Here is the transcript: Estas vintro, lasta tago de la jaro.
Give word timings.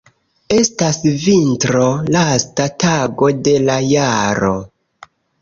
Estas 0.59 0.95
vintro, 1.25 1.83
lasta 2.15 2.67
tago 2.85 3.31
de 3.49 3.55
la 3.69 3.77
jaro. 3.93 4.53